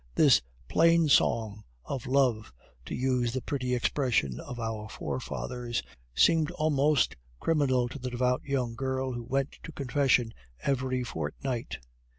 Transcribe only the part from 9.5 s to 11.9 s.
to confession every fortnight.